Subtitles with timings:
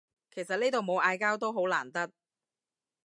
[0.33, 2.09] 其實呢度冇嗌交都好難得